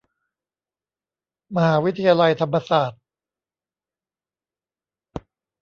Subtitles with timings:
[1.55, 3.01] มหาวิทยาลัยธรรมศาสตร์